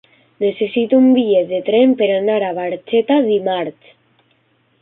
[0.43, 3.93] Necessito un bitllet de tren per anar a Barxeta dimarts.